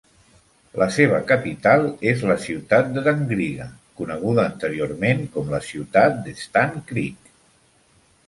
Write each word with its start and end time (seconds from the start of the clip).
La 0.83 0.85
seva 0.93 1.17
capital 1.31 1.83
és 2.11 2.23
la 2.29 2.37
ciutat 2.45 2.89
de 2.95 3.03
Dangriga, 3.07 3.67
coneguda 4.01 4.45
anteriorment 4.53 5.21
com 5.35 5.53
"la 5.57 5.59
Ciutat 5.69 6.17
de 6.29 6.33
Stann 6.45 6.81
Creek". 6.93 7.29